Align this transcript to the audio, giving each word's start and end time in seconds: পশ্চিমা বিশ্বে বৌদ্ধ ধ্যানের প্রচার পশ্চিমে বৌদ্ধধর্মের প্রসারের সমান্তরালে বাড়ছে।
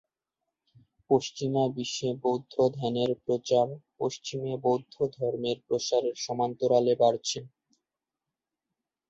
পশ্চিমা 1.09 1.63
বিশ্বে 1.75 2.09
বৌদ্ধ 2.23 2.53
ধ্যানের 2.77 3.11
প্রচার 3.25 3.67
পশ্চিমে 3.99 4.53
বৌদ্ধধর্মের 4.65 5.57
প্রসারের 5.67 6.15
সমান্তরালে 6.25 6.93
বাড়ছে। 7.01 7.39